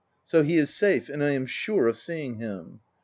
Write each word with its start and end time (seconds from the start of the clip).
So 0.23 0.41
he 0.41 0.57
is 0.57 0.73
safe, 0.73 1.09
and 1.09 1.21
1 1.21 1.31
am 1.31 1.45
sure 1.45 1.85
of 1.87 1.95
seeing 1.95 2.37
him. 2.39 2.79